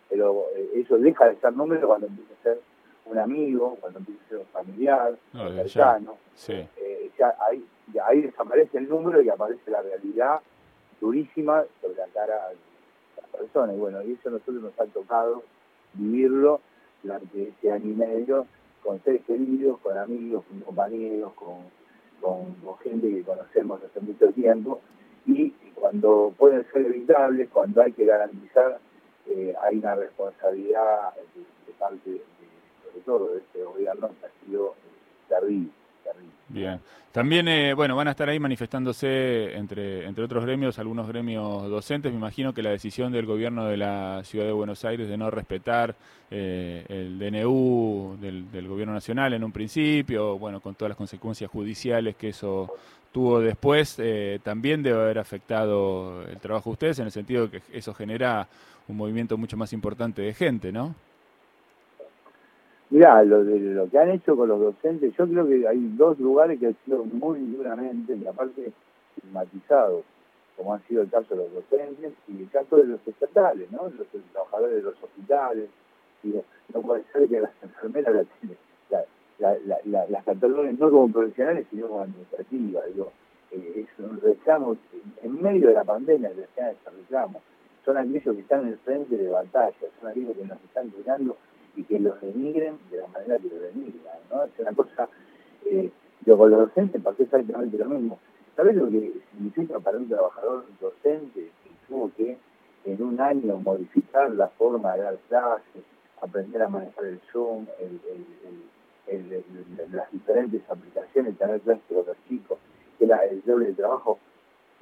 pero 0.09 0.45
eh, 0.55 0.71
eso 0.75 0.97
deja 0.97 1.29
de 1.29 1.37
ser 1.37 1.53
número 1.53 1.87
cuando 1.87 2.07
empieza 2.07 2.33
a 2.33 2.43
ser 2.43 2.61
un 3.05 3.17
amigo, 3.17 3.77
cuando 3.79 3.99
empieza 3.99 4.21
a 4.25 4.29
ser 4.29 4.37
un 4.39 4.45
familiar, 4.47 5.15
un 5.33 5.55
cercano. 5.55 6.17
Eh, 6.49 7.09
ya, 7.17 7.33
ahí, 7.47 7.65
ahí 8.05 8.21
desaparece 8.21 8.77
el 8.77 8.89
número 8.89 9.21
y 9.21 9.29
aparece 9.29 9.71
la 9.71 9.81
realidad 9.81 10.41
durísima 10.99 11.63
sobre 11.81 11.95
la 11.95 12.07
cara 12.07 12.51
personas. 13.37 13.75
Y 13.75 13.79
bueno, 13.79 14.01
y 14.03 14.13
eso 14.13 14.29
a 14.29 14.31
nosotros 14.33 14.61
nos 14.61 14.79
ha 14.79 14.85
tocado 14.85 15.43
vivirlo 15.93 16.61
durante 17.03 17.43
este 17.43 17.71
año 17.71 17.91
y 17.91 17.95
medio 17.95 18.47
con 18.83 19.01
seres 19.03 19.21
queridos, 19.25 19.79
con 19.79 19.97
amigos, 19.97 20.45
con 20.45 20.59
compañeros, 20.61 21.33
con, 21.33 21.77
gente 22.83 23.09
que 23.09 23.23
conocemos 23.23 23.81
hace 23.83 23.99
mucho 23.99 24.31
tiempo. 24.31 24.81
Y 25.25 25.51
cuando 25.75 26.33
pueden 26.37 26.65
ser 26.71 26.85
evitables, 26.85 27.49
cuando 27.49 27.81
hay 27.81 27.91
que 27.91 28.05
garantizar 28.05 28.79
eh, 29.25 29.53
hay 29.61 29.77
una 29.77 29.95
responsabilidad 29.95 31.13
de, 31.35 31.73
parte, 31.73 32.09
de, 32.11 32.21
sobre 32.85 33.01
todo 33.05 33.33
de 33.33 33.39
este 33.39 33.63
gobierno, 33.63 34.09
que 34.19 34.25
ha 34.25 34.45
sido 34.45 34.67
eh, 34.67 35.27
terrible. 35.27 35.69
Bien. 36.49 36.79
También, 37.11 37.47
eh, 37.47 37.73
bueno, 37.73 37.95
van 37.95 38.07
a 38.07 38.11
estar 38.11 38.29
ahí 38.29 38.39
manifestándose, 38.39 39.55
entre, 39.55 40.05
entre 40.05 40.23
otros 40.23 40.45
gremios, 40.45 40.77
algunos 40.77 41.07
gremios 41.07 41.67
docentes. 41.69 42.11
Me 42.11 42.17
imagino 42.17 42.53
que 42.53 42.61
la 42.61 42.69
decisión 42.69 43.11
del 43.11 43.25
gobierno 43.25 43.65
de 43.65 43.75
la 43.75 44.21
Ciudad 44.23 44.45
de 44.45 44.51
Buenos 44.51 44.85
Aires 44.85 45.09
de 45.09 45.17
no 45.17 45.31
respetar 45.31 45.95
el 46.29 47.17
DNU 47.17 48.17
del, 48.21 48.67
gobierno 48.67 48.93
nacional 48.93 49.33
en 49.33 49.43
un 49.43 49.51
principio, 49.51 50.37
bueno, 50.37 50.59
con 50.59 50.75
todas 50.75 50.89
las 50.89 50.97
consecuencias 50.97 51.49
judiciales 51.49 52.15
que 52.17 52.29
eso 52.29 52.71
tuvo 53.11 53.39
después, 53.39 53.97
también 54.43 54.83
debe 54.83 55.01
haber 55.01 55.19
afectado 55.19 56.21
el 56.23 56.37
trabajo 56.37 56.69
de 56.69 56.73
ustedes, 56.73 56.99
en 56.99 57.05
el 57.05 57.11
sentido 57.11 57.49
que 57.49 57.61
eso 57.71 57.93
genera 57.93 58.47
un 58.89 58.97
movimiento 58.97 59.37
mucho 59.37 59.57
más 59.57 59.73
importante 59.73 60.21
de 60.21 60.33
gente, 60.33 60.71
¿no? 60.71 60.93
Mirá, 62.89 63.23
lo, 63.23 63.43
de, 63.43 63.59
lo 63.59 63.89
que 63.89 63.99
han 63.99 64.11
hecho 64.11 64.35
con 64.35 64.47
los 64.47 64.59
docentes, 64.59 65.13
yo 65.17 65.27
creo 65.27 65.45
que 65.45 65.67
hay 65.67 65.91
dos 65.97 66.17
lugares 66.19 66.59
que 66.59 66.67
han 66.67 66.77
sido 66.85 67.03
muy 67.03 67.39
duramente, 67.39 68.15
y 68.15 68.25
aparte 68.25 68.71
estigmatizados, 69.17 70.03
como 70.55 70.73
ha 70.73 70.79
sido 70.87 71.03
el 71.03 71.09
caso 71.09 71.35
de 71.35 71.43
los 71.43 71.53
docentes 71.53 72.13
y 72.27 72.41
el 72.41 72.49
caso 72.49 72.77
de 72.77 72.85
los 72.85 73.07
estatales, 73.07 73.71
¿no? 73.71 73.83
Los, 73.89 74.07
trabajadores 74.31 74.77
de 74.77 74.81
los 74.83 75.03
hospitales. 75.03 75.69
No 76.73 76.81
puede 76.81 77.03
ser 77.13 77.27
que 77.29 77.39
las 77.39 77.51
enfermeras 77.61 78.15
la 78.15 78.23
tienen, 78.23 80.09
las 80.09 80.25
catalogan 80.25 80.77
no 80.79 80.89
como 80.89 81.11
profesionales, 81.13 81.67
sino 81.69 81.87
como 81.87 82.01
administrativas. 82.01 82.85
Digo, 82.87 83.11
eh, 83.51 83.85
es 83.85 84.05
un 84.05 84.19
reclamo, 84.19 84.75
en 85.21 85.41
medio 85.41 85.67
de 85.67 85.73
la 85.73 85.83
pandemia, 85.83 86.31
que 86.31 86.91
reclamo 86.91 87.41
son 87.87 87.95
aquellos 87.95 88.35
que 88.35 88.41
están 88.41 88.63
en 88.63 88.67
el 88.67 88.77
frente 88.79 89.15
de 89.15 89.29
batalla, 89.29 89.73
son 90.01 90.09
aquellos 90.09 90.35
que 90.35 90.43
nos 90.43 90.61
están 90.61 90.89
cuidando 90.89 91.37
y 91.77 91.83
que 91.85 91.97
los 91.99 92.19
denigren 92.19 92.77
de 92.91 92.97
la 92.97 93.07
manera 93.07 93.37
que 93.37 93.47
los 93.47 93.61
denigran, 93.61 94.17
¿no? 94.29 94.43
Es 94.43 94.51
una 94.59 94.73
cosa, 94.73 95.07
con 96.37 96.51
los 96.51 96.59
docentes 96.59 97.01
pasé 97.01 97.23
exactamente 97.23 97.77
lo 97.77 97.85
mismo. 97.85 98.19
¿Sabes 98.55 98.75
lo 98.75 98.89
que 98.89 99.13
significa 99.31 99.79
para 99.79 99.97
un 99.97 100.07
trabajador 100.07 100.65
docente 100.79 101.51
que 101.63 101.69
tuvo 101.87 102.11
que 102.15 102.37
en 102.85 103.03
un 103.03 103.19
año 103.19 103.57
modificar 103.57 104.31
la 104.31 104.47
forma 104.47 104.95
de 104.95 105.03
dar 105.03 105.17
clases, 105.27 105.83
aprender 106.21 106.61
a 106.61 106.69
manejar 106.69 107.05
el 107.05 107.19
Zoom, 107.31 107.65
las 109.91 110.11
diferentes 110.11 110.61
aplicaciones, 110.69 111.37
tener 111.37 111.61
clases 111.61 111.83
con 111.87 112.05
los 112.05 112.17
chicos, 112.27 112.57
que 112.97 113.05
era 113.05 113.25
el 113.25 113.43
doble 113.43 113.67
de 113.67 113.73
trabajo? 113.73 114.19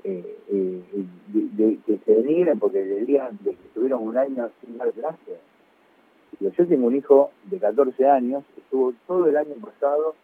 Eh, 0.03 0.37
eh, 0.49 0.83
que 1.85 1.97
se 2.05 2.13
denigren 2.13 2.59
porque 2.59 2.85
le 2.85 3.05
digan 3.05 3.37
de 3.41 3.55
que 3.55 3.67
estuvieron 3.67 4.03
un 4.03 4.17
año 4.17 4.49
sin 4.61 4.77
dar 4.77 4.91
clase. 4.91 5.39
Yo 6.39 6.51
tengo 6.67 6.87
un 6.87 6.95
hijo 6.95 7.31
de 7.45 7.57
14 7.57 8.07
años, 8.07 8.43
estuvo 8.57 8.93
todo 9.07 9.27
el 9.27 9.37
año 9.37 9.55
pasado, 9.61 10.15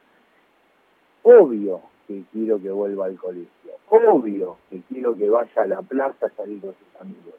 obvio 1.24 1.82
que 2.08 2.24
quiero 2.32 2.62
que 2.62 2.70
vuelva 2.70 3.06
al 3.06 3.18
colegio, 3.18 3.72
obvio 3.90 4.58
que 4.70 4.82
quiero 4.90 5.16
que 5.16 5.30
vaya 5.30 5.62
a 5.62 5.68
la 5.68 5.82
plaza 5.82 6.26
a 6.26 6.30
salir 6.30 6.62
con 6.62 6.74
sus 6.74 7.02
amigos. 7.02 7.36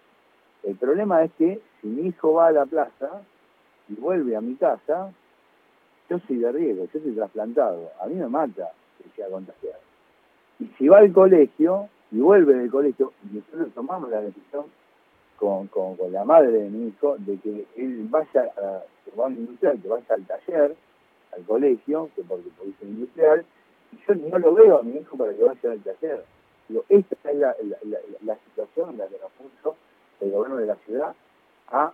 El 0.62 0.77
problema 0.77 1.25
es 1.25 1.33
que 1.33 1.61
si 1.81 1.89
mi 1.89 2.09
hijo 2.09 2.35
va 2.35 2.49
a 2.49 2.53
la 2.53 2.67
plaza 2.67 3.23
y 3.89 3.95
vuelve 3.95 4.37
a 4.37 4.41
mi 4.41 4.55
casa, 4.55 5.12
yo 6.09 6.19
soy 6.21 6.37
de 6.37 6.53
riesgo, 6.53 6.87
yo 6.93 7.01
soy 7.01 7.12
trasplantado, 7.12 7.91
a 8.01 8.07
mí 8.07 8.15
me 8.15 8.29
mata 8.29 8.71
que 8.99 9.09
sea 9.17 9.29
contagiado. 9.29 9.81
Y 10.61 10.67
si 10.79 10.89
va 10.89 10.99
al 10.99 11.12
colegio, 11.12 11.89
y 12.12 12.21
vuelve 12.21 12.55
del 12.55 12.71
colegio, 12.71 13.12
nosotros 13.33 13.73
tomamos 13.75 14.11
la 14.11 14.21
decisión 14.21 14.67
con, 15.39 15.69
la 16.11 16.25
madre 16.25 16.53
de 16.53 16.71
mi 16.71 16.89
hijo 16.89 17.17
de 17.19 17.37
que 17.39 17.67
él 17.77 18.07
vaya 18.09 18.53
a, 18.57 19.21
a 19.21 19.27
un 19.27 19.33
industrial, 19.33 19.81
que 19.81 19.89
vaya 19.89 20.07
al 20.11 20.25
taller, 20.27 20.77
al 21.35 21.43
colegio, 21.45 22.11
que 22.15 22.23
porque, 22.23 22.51
porque 22.57 22.71
es 22.71 22.89
industrial, 22.89 23.45
yo 24.09 24.14
no 24.14 24.38
lo 24.38 24.54
veo 24.54 24.78
a 24.78 24.82
mi 24.82 24.97
hijo 24.99 25.16
para 25.16 25.32
que 25.35 25.42
vaya 25.42 25.71
al 25.73 25.80
taller. 25.80 26.25
Digo, 26.68 26.85
esta 26.88 27.16
es 27.30 27.37
la, 27.37 27.54
la, 27.62 27.76
la, 27.85 27.99
la 28.25 28.37
situación 28.47 28.90
en 28.90 28.99
la 28.99 29.06
que 29.09 29.16
nos 29.18 29.32
puso 29.32 29.76
el 30.21 30.30
gobierno 30.30 30.56
de 30.59 30.66
la 30.66 30.76
ciudad 30.87 31.14
a 31.68 31.92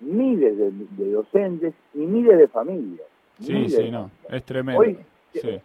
miles 0.00 0.56
de, 0.58 0.70
de 0.72 1.12
docentes 1.12 1.74
y 1.94 1.98
miles 1.98 2.38
de 2.38 2.48
familias. 2.48 3.06
Sí, 3.40 3.52
miles 3.52 3.74
sí, 3.74 3.90
no, 3.90 4.10
es 4.28 4.44
tremendo. 4.44 4.80
Hoy 4.80 4.98
Sí. 5.32 5.60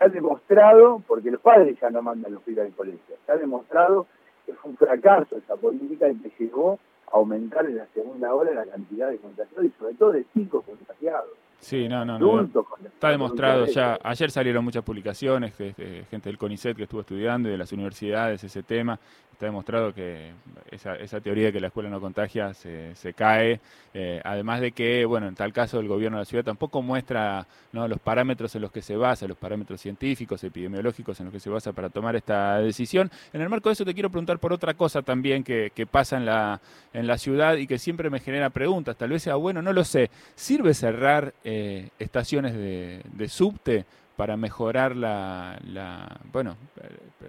ha 0.00 0.08
demostrado, 0.08 1.02
porque 1.06 1.30
los 1.30 1.40
padres 1.40 1.78
ya 1.80 1.88
no 1.88 2.02
mandan 2.02 2.34
los 2.34 2.42
pibes 2.42 2.66
al 2.66 2.72
colegio, 2.72 3.16
se 3.24 3.32
ha 3.32 3.36
demostrado 3.36 4.06
que 4.44 4.52
fue 4.52 4.70
un 4.72 4.76
fracaso 4.76 5.36
esa 5.38 5.56
política 5.56 6.08
y 6.10 6.16
que 6.16 6.30
llegó 6.38 6.78
a 7.10 7.16
aumentar 7.16 7.64
en 7.64 7.76
la 7.78 7.86
segunda 7.94 8.34
hora 8.34 8.52
la 8.52 8.66
cantidad 8.66 9.08
de 9.08 9.16
contagiados 9.16 9.64
y 9.64 9.70
sobre 9.78 9.94
todo 9.94 10.12
de 10.12 10.26
chicos 10.34 10.62
contagiados. 10.66 11.30
Sí, 11.60 11.88
no, 11.88 12.04
no, 12.04 12.18
no. 12.18 12.32
adultos. 12.34 12.66
Está 12.94 13.10
demostrado 13.10 13.66
ya. 13.66 13.98
Ayer 14.02 14.30
salieron 14.30 14.64
muchas 14.64 14.82
publicaciones, 14.82 15.52
gente 15.54 16.28
del 16.28 16.38
CONICET 16.38 16.76
que 16.76 16.84
estuvo 16.84 17.02
estudiando 17.02 17.48
y 17.48 17.52
de 17.52 17.58
las 17.58 17.70
universidades 17.72 18.42
ese 18.42 18.62
tema. 18.62 18.98
Está 19.44 19.50
demostrado 19.50 19.92
que 19.92 20.30
esa, 20.70 21.20
teoría 21.20 21.44
de 21.44 21.52
que 21.52 21.60
la 21.60 21.66
escuela 21.66 21.90
no 21.90 22.00
contagia 22.00 22.54
se, 22.54 23.12
cae. 23.14 23.60
Eh, 23.92 24.18
además 24.24 24.62
de 24.62 24.72
que, 24.72 25.04
bueno, 25.04 25.28
en 25.28 25.34
tal 25.34 25.52
caso 25.52 25.80
el 25.80 25.86
gobierno 25.86 26.16
de 26.16 26.22
la 26.22 26.24
ciudad 26.24 26.44
tampoco 26.44 26.80
muestra 26.80 27.46
los 27.70 27.98
parámetros 27.98 28.54
en 28.54 28.62
los 28.62 28.72
que 28.72 28.80
se 28.80 28.96
basa, 28.96 29.28
los 29.28 29.36
parámetros 29.36 29.82
científicos, 29.82 30.42
epidemiológicos 30.44 31.20
en 31.20 31.26
los 31.26 31.32
que 31.34 31.40
se 31.40 31.50
basa 31.50 31.74
para 31.74 31.90
tomar 31.90 32.16
esta 32.16 32.56
decisión. 32.60 33.10
En 33.34 33.42
el 33.42 33.50
marco 33.50 33.68
de 33.68 33.74
eso 33.74 33.84
te 33.84 33.92
quiero 33.92 34.08
preguntar 34.08 34.38
por 34.38 34.50
otra 34.50 34.72
cosa 34.72 35.02
también 35.02 35.44
que, 35.44 35.70
pasa 35.90 36.16
en 36.16 36.24
la, 36.24 36.62
en 36.94 37.06
la 37.06 37.18
ciudad 37.18 37.56
y 37.56 37.66
que 37.66 37.78
siempre 37.78 38.08
me 38.08 38.20
genera 38.20 38.48
preguntas. 38.48 38.96
Tal 38.96 39.10
vez 39.10 39.24
sea 39.24 39.34
bueno, 39.34 39.60
no 39.60 39.74
lo 39.74 39.84
sé. 39.84 40.10
¿Sirve 40.36 40.72
cerrar 40.72 41.34
eh, 41.44 41.90
estaciones 41.98 42.54
de 42.54 43.28
subte 43.28 43.84
para 44.16 44.36
mejorar 44.36 44.94
la, 44.94 45.58
la, 45.66 46.20
bueno, 46.32 46.56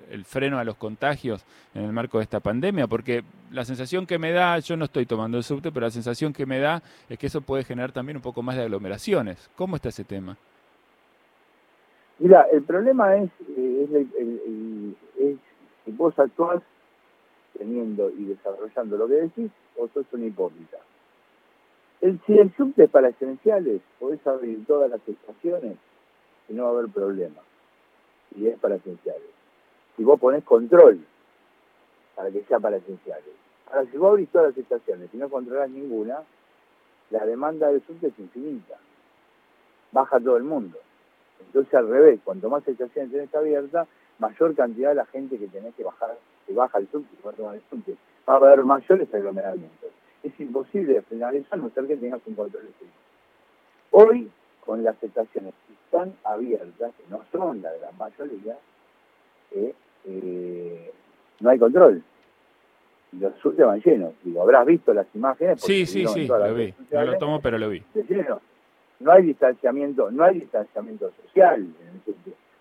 el 0.10 0.24
freno 0.24 0.60
a 0.60 0.63
los 0.63 0.75
contagios 0.75 1.44
en 1.74 1.84
el 1.84 1.92
marco 1.92 2.20
de 2.20 2.24
esta 2.24 2.39
pandemia, 2.39 2.88
porque 2.88 3.24
la 3.51 3.65
sensación 3.65 4.06
que 4.06 4.20
me 4.20 4.32
da, 4.32 4.60
yo 4.60 4.77
no 4.77 4.86
estoy 4.86 5.06
tomando 5.06 5.38
el 5.38 5.44
subte, 5.44 5.72
pero 5.72 5.88
la 5.88 5.92
sensación 5.92 6.32
que 6.32 6.46
me 6.46 6.60
da 6.60 6.84
es 7.10 7.18
que 7.18 7.27
eso 7.27 7.42
puede 7.42 7.63
generar 7.63 7.92
también 7.92 8.18
un 8.18 8.22
poco 8.22 8.44
más 8.44 8.56
de 8.56 8.63
aglomeraciones. 8.63 9.50
¿Cómo 9.56 9.75
está 9.75 9.89
ese 9.89 10.04
tema? 10.04 10.38
Mira, 12.20 12.46
el 12.51 12.63
problema 12.63 13.15
es, 13.18 13.30
eh, 13.58 14.06
es, 15.20 15.38
es 15.86 15.98
vos 15.98 16.18
actuás 16.18 16.62
teniendo 17.58 18.10
y 18.12 18.25
desarrollando 18.25 18.98
lo 18.98 19.08
que 19.08 19.15
decís 19.15 19.51
o 19.77 19.88
sos 19.94 20.06
un 20.12 20.25
hipócrita. 20.25 20.77
El, 22.01 22.20
si 22.25 22.38
el 22.38 22.54
subte 22.56 22.84
es 22.84 22.89
para 22.89 23.10
esenciales, 23.10 23.82
podés 24.00 24.25
abrir 24.27 24.65
todas 24.65 24.89
las 24.89 25.01
estaciones 25.08 25.77
y 26.49 26.53
no 26.53 26.63
va 26.63 26.69
a 26.69 26.73
haber 26.73 26.89
problema. 26.89 27.41
Y 28.35 28.47
es 28.47 28.57
para 28.59 28.75
esenciales. 28.75 29.29
Si 29.95 30.03
vos 30.03 30.19
ponés 30.19 30.43
control 30.43 30.99
para 32.15 32.31
que 32.31 32.43
sea 32.43 32.59
para 32.59 32.77
esenciales. 32.77 33.33
Ahora, 33.67 33.85
si 33.91 33.97
vos 33.97 34.09
abrís 34.09 34.29
todas 34.29 34.49
las 34.49 34.57
estaciones 34.57 35.09
y 35.13 35.17
no 35.17 35.29
controlás 35.29 35.69
ninguna, 35.69 36.23
la 37.11 37.25
demanda 37.25 37.67
del 37.67 37.85
subte 37.85 38.07
es 38.07 38.19
infinita. 38.19 38.77
Baja 39.91 40.19
todo 40.19 40.37
el 40.37 40.43
mundo. 40.43 40.77
Entonces, 41.39 41.73
al 41.73 41.89
revés, 41.89 42.19
cuanto 42.23 42.49
más 42.49 42.67
estaciones 42.67 43.11
tenés 43.11 43.33
abiertas, 43.35 43.87
mayor 44.19 44.55
cantidad 44.55 44.89
de 44.89 44.95
la 44.95 45.05
gente 45.05 45.37
que 45.37 45.47
tenés 45.47 45.75
que 45.75 45.83
bajar, 45.83 46.17
que 46.47 46.53
baja 46.53 46.77
el 46.79 46.87
subte, 46.89 47.15
va 47.25 47.51
a 47.51 47.55
el 47.55 47.61
subte. 47.69 47.95
Va 48.27 48.33
a 48.33 48.37
haber 48.37 48.63
mayores 48.63 49.13
aglomeramientos. 49.13 49.89
Es 50.23 50.39
imposible 50.39 51.01
frenar 51.03 51.35
eso 51.35 51.47
a 51.51 51.57
no 51.57 51.69
ser 51.69 51.85
que 51.85 51.97
tengas 51.97 52.21
un 52.25 52.35
control 52.35 52.65
estricto. 52.65 52.97
Hoy, 53.91 54.31
con 54.65 54.84
las 54.84 55.01
estaciones 55.01 55.53
que 55.67 55.74
están 55.74 56.13
abiertas, 56.24 56.91
que 56.98 57.03
no 57.10 57.22
son 57.31 57.62
la 57.62 57.72
gran 57.74 57.98
mayoría, 57.98 58.57
eh, 59.51 59.74
eh, 60.05 60.91
no 61.39 61.50
hay 61.50 61.60
control. 61.60 62.03
Los 63.13 63.36
subtes 63.39 63.65
van 63.65 63.81
llenos. 63.81 64.13
Digo, 64.24 64.41
habrás 64.41 64.65
visto 64.65 64.93
las 64.93 65.07
imágenes. 65.13 65.62
Sí, 65.62 65.86
sí, 65.86 66.05
sí, 66.07 66.27
lo 66.27 66.53
vi. 66.53 66.74
No 66.91 67.05
lo 67.05 67.17
tomo, 67.17 67.39
pero 67.39 67.57
lo 67.57 67.69
vi. 67.69 67.84
Lleno. 68.10 68.41
No 69.00 69.12
hay 69.12 69.24
distanciamiento, 69.24 70.10
no 70.12 70.24
hay 70.24 70.39
distanciamiento 70.39 71.12
social 71.24 71.62
en 71.62 72.01
el. 72.05 72.15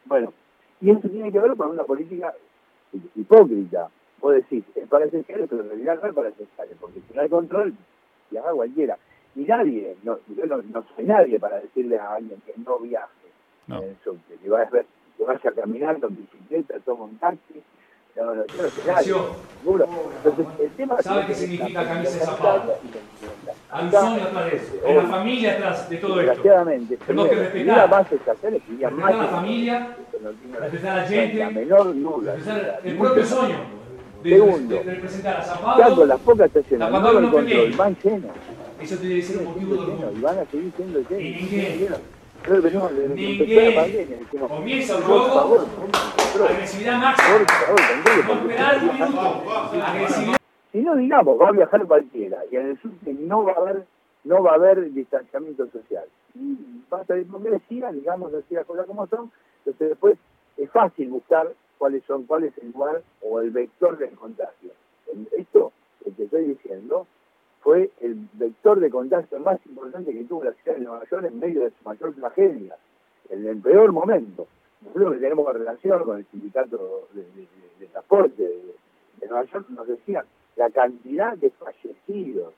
Bueno, 0.05 0.33
y 0.81 0.91
eso 0.91 1.09
tiene 1.09 1.33
que 1.33 1.39
ver 1.39 1.57
con 1.57 1.71
una 1.71 1.85
política 1.85 2.35
hipócrita. 3.15 3.89
Vos 4.21 4.35
decís, 4.35 4.65
es 4.75 4.89
para 4.89 5.07
pero 5.07 5.45
en 5.51 5.69
realidad 5.69 5.99
no 6.01 6.09
es 6.09 6.15
para 6.15 6.31
porque 6.81 7.01
si 7.01 7.15
no 7.15 7.21
hay 7.21 7.29
control, 7.29 7.75
haga 8.39 8.53
cualquiera. 8.53 8.99
Y 9.37 9.41
nadie, 9.41 9.97
no, 10.05 10.19
yo 10.37 10.47
no, 10.47 10.59
no, 10.59 10.85
soy 10.95 11.05
nadie 11.05 11.39
para 11.41 11.61
decirle 11.61 11.99
a 11.99 12.15
alguien 12.15 12.41
que 12.47 12.53
no 12.65 12.79
viaje 12.79 13.09
no. 13.67 13.79
en 13.83 13.89
el 13.91 13.97
subte, 14.05 14.37
que, 14.43 14.49
vaya, 14.49 14.69
que 14.71 15.25
vaya 15.25 15.53
caminando 15.53 16.07
en 16.07 16.17
bicicleta, 16.17 16.75
toma 16.85 17.05
un 17.05 17.19
taxi. 17.19 17.63
No, 18.17 18.33
no, 18.33 18.47
yo 18.47 18.63
no 18.63 18.69
sé 18.69 18.81
nadie, 18.87 19.13
seguro. 19.61 19.89
Entonces, 20.25 20.47
el 20.61 20.71
tema 20.71 21.03
¿Sabe 21.03 21.27
qué 21.27 21.35
significa 21.35 21.85
camisa 21.85 22.13
de 22.13 22.25
zapato? 22.25 22.69
De 22.69 24.57
eso, 24.57 24.73
hay 24.87 24.97
una 24.97 25.09
familia 25.09 25.53
atrás 25.55 25.91
de 25.91 25.97
todo 25.97 26.21
esto. 26.21 26.27
Desgraciadamente, 26.33 26.97
Tenemos 26.99 27.29
que 27.29 27.35
respetar 27.35 27.91
más 27.91 28.11
respetar 28.11 28.53
a 28.85 29.17
la 29.17 29.27
familia, 29.27 29.97
respetar 30.61 30.91
a 30.93 30.97
la 31.03 31.09
gente, 31.09 31.39
la 31.39 31.51
menor 31.51 31.93
duda. 31.93 32.35
respetar 32.37 32.81
el 32.85 32.97
propio 32.99 33.27
sueño 33.27 33.57
de, 34.23 34.31
Segundo. 34.31 34.75
de, 34.77 34.85
de 34.85 34.95
representar 34.95 35.37
a 35.41 35.45
Tanto 35.45 35.55
Zapato. 35.75 36.07
las 36.07 36.21
pocas 36.21 36.47
estaciones, 36.47 36.91
no 36.91 37.19
el 37.19 37.31
control, 37.33 37.73
van 37.77 37.97
llenos. 38.03 38.31
Eso 38.81 38.97
tiene 38.97 39.15
que 39.17 39.23
ser 39.23 39.39
un 39.39 39.45
motivo 39.45 39.75
de 39.75 39.81
orgullo. 39.81 40.13
y 40.13 40.21
van 40.21 40.39
a 40.39 40.45
seguir 40.47 40.73
siendo. 40.77 41.01
Y 41.01 41.05
ninguém- 41.05 41.79
llenos. 41.79 42.01
Pero 42.45 42.61
venimos 42.61 42.95
desde 42.95 43.15
que 43.15 44.39
comienza 44.39 44.99
el 44.99 45.03
juego, 45.05 45.67
Agresividad 46.49 46.99
máxima. 46.99 47.29
No 47.29 48.35
esperar 48.35 48.85
un 48.85 48.91
si 48.91 48.99
no 48.99 49.07
minuto. 49.07 49.83
Agresividad. 49.83 50.37
Si 50.73 50.79
no 50.81 50.97
digamos, 50.97 51.41
va 51.41 51.49
a 51.49 51.53
viajar 51.53 51.87
cualquiera, 51.87 52.39
y 52.51 52.57
en 52.57 52.67
el 52.71 52.81
subte 52.83 53.15
no 53.15 53.45
va 53.45 53.53
a 53.53 53.57
haber, 53.57 53.85
no 54.25 54.43
va 54.43 54.51
a 54.53 54.55
haber 54.57 54.93
distanciamiento 54.93 55.67
social. 55.71 56.05
Y 56.35 56.57
basta 56.91 57.15
de 57.15 57.23
hipocresía, 57.23 57.93
digamos 57.93 58.35
así 58.35 58.55
las 58.55 58.67
cosas 58.67 58.85
como 58.87 59.07
son, 59.07 59.31
entonces 59.65 59.91
después 59.91 60.17
es 60.57 60.69
fácil 60.71 61.09
buscar 61.11 61.51
cuáles 61.79 62.03
son, 62.05 62.25
cuál 62.25 62.45
es 62.45 62.53
el 62.59 62.73
lugar 62.73 63.03
o 63.23 63.41
el 63.41 63.51
vector 63.53 63.97
del 63.97 64.11
contagio. 64.11 64.71
Esto 65.39 65.73
que 66.03 66.11
te 66.11 66.25
estoy 66.25 66.45
diciendo 66.47 67.07
fue 67.65 67.91
el 68.03 68.29
vector 68.35 68.79
de 68.79 68.91
contagio 68.91 69.41
más 69.41 69.59
importante 69.65 70.13
que 70.13 70.25
tuvo 70.25 70.45
la 70.45 70.53
ciudad 70.53 70.77
de 70.77 70.85
Nueva 70.85 71.03
York 71.11 71.25
en 71.25 71.41
medio 71.41 71.63
de 71.63 71.71
su 71.71 71.83
mayor 71.83 72.15
tragedia, 72.15 72.77
en 73.31 73.47
el 73.47 73.57
peor 73.57 73.91
momento. 73.91 74.47
Nosotros 74.83 75.15
que 75.15 75.21
tenemos 75.21 75.51
relación 75.51 76.05
con 76.05 76.19
el 76.19 76.27
sindicato 76.27 77.09
de, 77.15 77.87
transporte 77.87 78.43
de, 78.43 79.27
Nueva 79.27 79.45
York 79.47 79.67
nos 79.71 79.89
decían 79.89 80.27
la 80.57 80.69
cantidad 80.69 81.39
de 81.39 81.49
fallecidos 81.53 82.53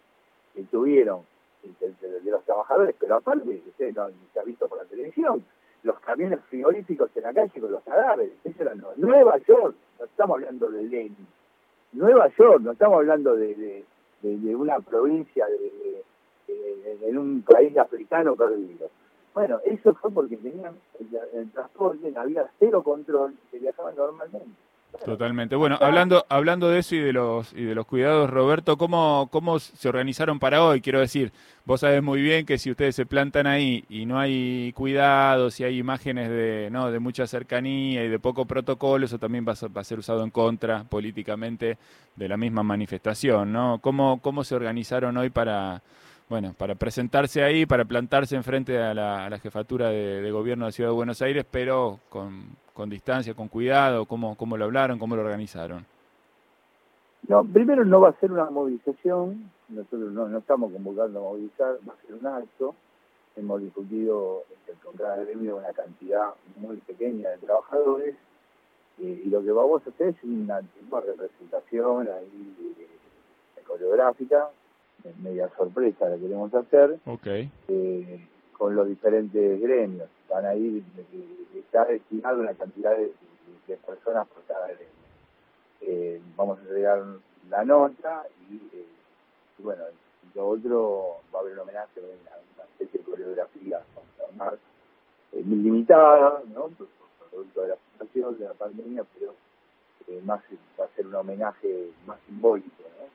que 0.52 0.64
tuvieron 0.64 1.20
de, 1.62 2.30
los 2.30 2.42
trabajadores, 2.44 2.96
pero 2.98 3.14
aparte, 3.14 3.62
usted 3.64 3.94
no 3.94 4.08
se 4.32 4.40
ha 4.40 4.42
visto 4.42 4.66
por 4.66 4.78
la 4.78 4.84
televisión, 4.86 5.44
los 5.84 6.00
camiones 6.00 6.40
frigoríficos 6.50 7.10
en 7.14 7.22
la 7.22 7.32
calle 7.32 7.60
con 7.60 7.70
los 7.70 7.82
cadáveres, 7.84 8.32
eso 8.42 8.62
era 8.62 8.74
Nueva 8.96 9.38
York, 9.46 9.76
no 10.00 10.04
estamos 10.04 10.34
hablando 10.38 10.68
de 10.68 10.82
Lenin, 10.82 11.28
Nueva 11.92 12.28
York, 12.36 12.60
no 12.62 12.72
estamos 12.72 12.96
hablando 12.96 13.36
de, 13.36 13.84
de, 14.22 14.56
una 14.56 14.80
provincia 14.80 15.46
de, 15.46 16.02
en 17.02 17.18
un 17.18 17.42
país 17.42 17.76
africano 17.76 18.34
perdido. 18.36 18.88
Bueno, 19.34 19.60
eso 19.64 19.94
fue 19.94 20.10
porque 20.10 20.36
tenían 20.36 20.74
el, 20.98 21.38
el 21.38 21.50
transporte, 21.50 22.12
había 22.16 22.50
cero 22.58 22.82
control, 22.82 23.34
se 23.50 23.58
viajaban 23.58 23.94
normalmente. 23.96 24.48
Totalmente. 25.04 25.56
Bueno, 25.56 25.78
hablando, 25.80 26.26
hablando 26.28 26.68
de 26.68 26.80
eso 26.80 26.94
y 26.94 27.00
de 27.00 27.12
los 27.12 27.52
y 27.52 27.62
de 27.64 27.74
los 27.74 27.86
cuidados, 27.86 28.28
Roberto, 28.30 28.76
¿cómo, 28.76 29.28
¿cómo 29.30 29.58
se 29.58 29.88
organizaron 29.88 30.38
para 30.38 30.62
hoy? 30.64 30.80
Quiero 30.80 31.00
decir, 31.00 31.32
vos 31.64 31.80
sabés 31.80 32.02
muy 32.02 32.22
bien 32.22 32.46
que 32.46 32.58
si 32.58 32.70
ustedes 32.70 32.96
se 32.96 33.06
plantan 33.06 33.46
ahí 33.46 33.84
y 33.88 34.06
no 34.06 34.18
hay 34.18 34.72
cuidados 34.74 35.60
y 35.60 35.64
hay 35.64 35.78
imágenes 35.78 36.28
de, 36.28 36.68
no, 36.70 36.90
de 36.90 36.98
mucha 36.98 37.26
cercanía 37.26 38.04
y 38.04 38.08
de 38.08 38.18
poco 38.18 38.46
protocolo, 38.46 39.06
eso 39.06 39.18
también 39.18 39.46
va 39.46 39.52
a, 39.52 39.68
va 39.68 39.80
a 39.80 39.84
ser 39.84 39.98
usado 39.98 40.24
en 40.24 40.30
contra 40.30 40.84
políticamente 40.84 41.78
de 42.14 42.28
la 42.28 42.36
misma 42.36 42.62
manifestación, 42.62 43.52
¿no? 43.52 43.78
¿Cómo, 43.80 44.20
cómo 44.20 44.44
se 44.44 44.54
organizaron 44.54 45.16
hoy 45.16 45.30
para, 45.30 45.82
bueno, 46.28 46.54
para 46.56 46.74
presentarse 46.74 47.42
ahí, 47.42 47.66
para 47.66 47.84
plantarse 47.84 48.34
enfrente 48.34 48.78
a 48.78 48.94
la, 48.94 49.38
jefatura 49.38 49.90
de, 49.90 50.30
gobierno 50.30 50.64
de 50.64 50.68
la 50.68 50.72
Ciudad 50.72 50.90
de 50.90 50.96
Buenos 50.96 51.22
Aires, 51.22 51.46
pero 51.50 52.00
con, 52.08 52.56
con 52.72 52.90
distancia, 52.90 53.34
con 53.34 53.48
cuidado? 53.48 54.06
¿Cómo, 54.06 54.36
¿Cómo 54.36 54.56
lo 54.56 54.64
hablaron? 54.64 54.98
¿Cómo 54.98 55.16
lo 55.16 55.22
organizaron? 55.22 55.86
No, 57.28 57.44
primero 57.44 57.84
no 57.84 58.00
va 58.00 58.10
a 58.10 58.20
ser 58.20 58.30
una 58.30 58.50
movilización, 58.50 59.50
nosotros 59.68 60.12
no, 60.12 60.38
estamos 60.38 60.72
convocando 60.72 61.18
a 61.18 61.22
movilizar, 61.22 61.76
va 61.88 61.94
a 61.94 62.06
ser 62.06 62.14
un 62.14 62.26
acto. 62.26 62.74
Hemos 63.36 63.60
discutido 63.60 64.44
con 64.82 64.94
cada 64.94 65.16
gremio 65.16 65.56
una 65.56 65.72
cantidad 65.72 66.30
muy 66.56 66.76
pequeña 66.78 67.30
de 67.30 67.38
trabajadores 67.38 68.14
eh, 69.00 69.22
y 69.24 69.28
lo 69.28 69.42
que 69.42 69.50
vamos 69.50 69.82
a 69.86 69.90
hacer 69.90 70.08
es 70.08 70.24
una 70.24 70.60
representación 70.60 72.08
ahí 72.08 72.76
coreográfica, 73.66 74.48
media 75.22 75.50
sorpresa 75.56 76.08
la 76.08 76.16
queremos 76.16 76.52
hacer, 76.54 76.98
eh, 77.68 78.26
con 78.56 78.74
los 78.74 78.88
diferentes 78.88 79.60
gremios. 79.60 80.08
Van 80.28 80.46
a 80.46 80.54
ir, 80.54 80.82
está 81.54 81.84
destinado 81.84 82.40
una 82.40 82.54
cantidad 82.54 82.96
de, 82.96 83.12
de 83.66 83.76
personas 83.76 84.26
por 84.28 84.42
cada 84.44 84.66
gremio. 84.66 84.86
Eh, 85.82 86.20
vamos 86.36 86.58
a 86.58 86.62
entregar 86.62 87.02
la 87.50 87.64
nota 87.64 88.24
y, 88.50 88.56
eh, 88.76 88.86
y 89.58 89.62
bueno, 89.62 89.84
lo 90.34 90.48
otro 90.48 91.16
va 91.34 91.38
a 91.38 91.42
haber 91.42 91.54
un 91.54 91.60
homenaje, 91.60 92.00
una, 92.00 92.36
una 92.54 92.64
especie 92.64 93.00
de 93.00 93.04
coreografía 93.06 93.80
muy 95.32 95.56
limitada, 95.56 96.42
¿no? 96.52 96.62
Por, 96.68 96.86
por 96.88 97.28
producto 97.30 97.62
de 97.62 97.68
la 97.68 97.76
situación, 97.92 98.38
de 98.38 98.44
la 98.46 98.54
pandemia, 98.54 99.04
pero 99.18 99.34
más 100.24 100.40
va 100.80 100.84
a 100.84 100.88
ser 100.96 101.06
un 101.06 101.14
homenaje 101.14 101.90
más 102.06 102.18
simbólico, 102.26 102.82
¿no? 102.98 103.06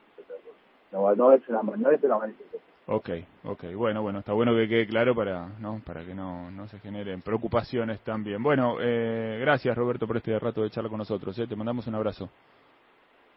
No, 0.92 1.16
no 1.16 1.32
es 1.34 1.42
una, 1.48 1.62
no 1.64 1.92
es 1.92 2.04
una 2.04 2.18
manifestación. 2.18 2.62
Ok, 2.88 3.10
ok, 3.46 3.64
bueno, 3.76 4.02
bueno, 4.02 4.20
está 4.20 4.34
bueno 4.34 4.54
que 4.54 4.68
quede 4.68 4.88
claro 4.88 5.16
para, 5.16 5.48
¿no? 5.60 5.80
para 5.86 6.04
que 6.04 6.14
no, 6.14 6.52
no 6.52 6.68
se 6.68 6.80
generen 6.80 7.22
preocupaciones 7.22 8.00
también. 8.02 8.42
Bueno, 8.44 8.78
eh, 8.82 9.38
gracias 9.40 9.78
Roberto 9.78 10.08
por 10.08 10.18
este 10.18 10.38
rato 10.40 10.64
de 10.64 10.70
charla 10.72 10.90
con 10.90 10.98
nosotros, 10.98 11.38
¿eh? 11.40 11.48
te 11.48 11.56
mandamos 11.56 11.88
un 11.88 11.96
abrazo. 11.96 12.30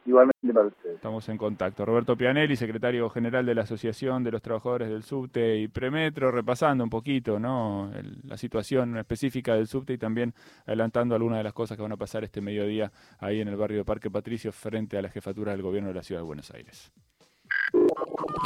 Igualmente 0.06 0.52
para 0.52 0.66
ustedes. 0.66 0.96
Estamos 0.96 1.26
en 1.30 1.38
contacto. 1.38 1.84
Roberto 1.86 2.14
Pianelli, 2.16 2.56
secretario 2.56 3.08
general 3.08 3.46
de 3.46 3.54
la 3.54 3.62
Asociación 3.62 4.22
de 4.22 4.32
los 4.32 4.42
Trabajadores 4.42 4.88
del 4.90 5.02
Subte 5.02 5.56
y 5.58 5.68
Premetro, 5.68 6.30
repasando 6.30 6.84
un 6.84 6.90
poquito 6.90 7.38
¿no? 7.38 7.90
El- 7.94 8.18
la 8.24 8.36
situación 8.36 8.98
específica 8.98 9.54
del 9.54 9.66
subte 9.66 9.94
y 9.94 9.98
también 9.98 10.34
adelantando 10.66 11.14
algunas 11.14 11.38
de 11.38 11.44
las 11.44 11.54
cosas 11.54 11.76
que 11.78 11.82
van 11.82 11.92
a 11.92 11.96
pasar 11.96 12.22
este 12.24 12.40
mediodía 12.42 12.90
ahí 13.18 13.40
en 13.40 13.48
el 13.48 13.56
barrio 13.56 13.78
de 13.78 13.84
Parque 13.84 14.10
Patricio 14.10 14.52
frente 14.52 14.98
a 14.98 15.02
la 15.02 15.08
jefatura 15.08 15.52
del 15.52 15.62
gobierno 15.62 15.88
de 15.88 15.94
la 15.94 16.02
ciudad 16.02 16.20
de 16.20 16.26
Buenos 16.26 16.50
Aires. 16.50 16.92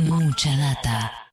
Mucha 0.01 0.57
data. 0.57 1.19